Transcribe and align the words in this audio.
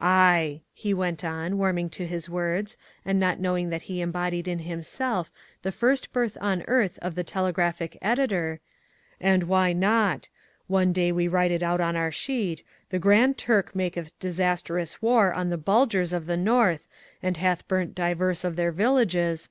Aye," 0.00 0.62
he 0.72 0.94
went 0.94 1.22
on, 1.22 1.58
warming 1.58 1.90
to 1.90 2.06
his 2.06 2.26
words 2.26 2.78
and 3.04 3.20
not 3.20 3.38
knowing 3.38 3.68
that 3.68 3.82
he 3.82 4.00
embodied 4.00 4.48
in 4.48 4.60
himself 4.60 5.30
the 5.60 5.70
first 5.70 6.10
birth 6.10 6.38
on 6.40 6.62
earth 6.66 6.98
of 7.02 7.14
the 7.14 7.22
telegraphic 7.22 7.98
editor, 8.00 8.60
"and 9.20 9.42
why 9.42 9.74
not. 9.74 10.28
One 10.68 10.94
day 10.94 11.12
we 11.12 11.28
write 11.28 11.50
it 11.50 11.62
out 11.62 11.82
on 11.82 11.96
our 11.96 12.10
sheet 12.10 12.62
'The 12.88 12.98
Grand 13.00 13.36
Turk 13.36 13.74
maketh 13.76 14.18
disastrous 14.18 15.02
war 15.02 15.34
on 15.34 15.50
the 15.50 15.58
Bulgars 15.58 16.14
of 16.14 16.24
the 16.24 16.38
North 16.38 16.88
and 17.22 17.36
hath 17.36 17.68
burnt 17.68 17.94
divers 17.94 18.46
of 18.46 18.56
their 18.56 18.72
villages.' 18.72 19.50